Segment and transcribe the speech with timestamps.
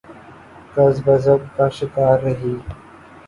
[0.73, 2.55] تذبذب کا شکار رہی۔